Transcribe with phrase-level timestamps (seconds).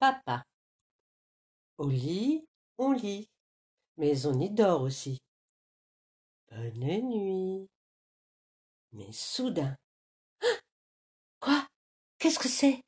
[0.00, 0.46] Papa.
[1.76, 2.42] Au lit,
[2.78, 3.28] on lit,
[3.98, 5.18] mais on y dort aussi.
[6.50, 7.68] Bonne nuit.
[8.92, 9.76] Mais soudain.
[11.40, 11.66] Quoi?
[12.18, 12.80] Qu'est-ce que c'est?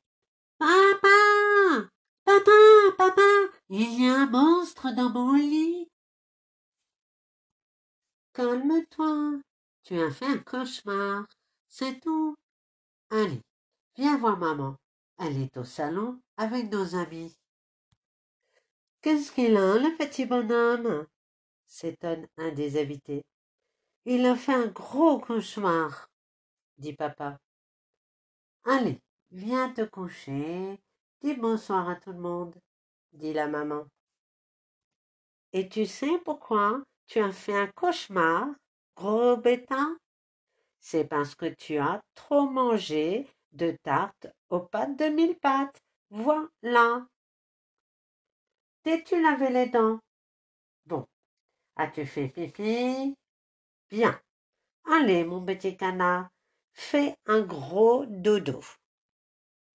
[0.57, 1.87] Papa
[2.25, 2.51] Papa
[2.97, 3.21] Papa
[3.69, 5.87] Il y a un monstre dans mon lit.
[8.33, 9.39] Calme-toi.
[9.83, 11.27] Tu as fait un cauchemar.
[11.67, 12.33] C'est tout.
[13.11, 13.41] Allez,
[13.97, 14.77] viens voir maman.
[15.19, 17.35] Elle est au salon avec nos amis.
[19.01, 21.07] Qu'est-ce qu'il a, le petit bonhomme?
[21.67, 23.25] s'étonne un des invités.
[24.05, 26.09] Il a fait un gros cauchemar,
[26.77, 27.39] dit papa.
[28.65, 29.01] Allez,
[29.31, 30.79] viens te coucher.
[31.21, 32.55] Dis bonsoir à tout le monde,
[33.11, 33.85] dit la maman.
[35.53, 38.47] Et tu sais pourquoi tu as fait un cauchemar,
[38.95, 39.87] gros bêta?
[40.79, 45.82] C'est parce que tu as trop mangé de tartes aux pâtes de mille pâtes.
[46.13, 47.07] Voilà.
[48.83, 49.97] T'es-tu lavé les dents?
[50.85, 51.07] Bon.
[51.75, 53.15] As-tu fait pipi?
[53.89, 54.21] Bien.
[54.85, 56.29] Allez, mon petit canard,
[56.73, 58.59] fais un gros dodo.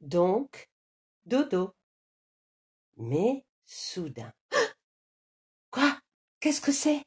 [0.00, 0.70] Donc,
[1.24, 1.74] dodo.
[2.98, 4.32] Mais soudain.
[5.72, 5.98] Quoi?
[6.38, 7.02] Qu'est-ce que c'est?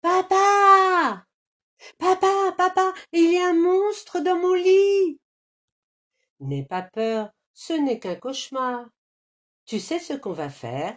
[0.00, 1.26] Papa
[1.98, 5.20] Papa, papa, il y a un monstre dans mon lit.
[6.40, 8.86] N'aie pas peur, ce n'est qu'un cauchemar.
[9.64, 10.96] Tu sais ce qu'on va faire?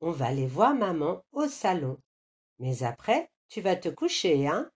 [0.00, 1.98] On va aller voir maman au salon.
[2.58, 4.70] Mais après, tu vas te coucher, hein?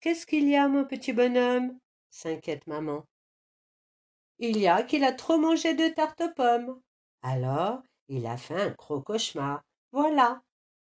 [0.00, 1.78] Qu'est-ce qu'il y a, mon petit bonhomme?
[2.10, 3.06] s'inquiète maman.
[4.38, 6.80] Il y a qu'il a trop mangé de tarte aux pommes.
[7.22, 9.62] Alors, il a fait un gros cauchemar.
[9.92, 10.42] Voilà,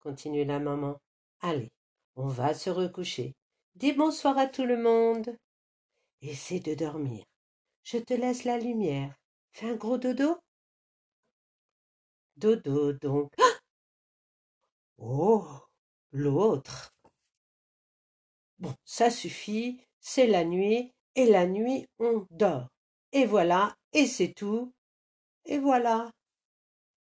[0.01, 1.01] continue la maman.
[1.41, 1.73] Allez,
[2.15, 3.35] on va se recoucher.
[3.75, 5.35] Dis bonsoir à tout le monde.
[6.21, 7.25] Essaie de dormir.
[7.83, 9.15] Je te laisse la lumière.
[9.53, 10.39] Fais un gros dodo.
[12.37, 13.33] Dodo, donc.
[14.99, 15.47] oh,
[16.13, 16.95] l'autre.
[18.59, 22.69] Bon, ça suffit, c'est la nuit, et la nuit on dort.
[23.13, 24.73] Et voilà, et c'est tout,
[25.47, 26.11] et voilà.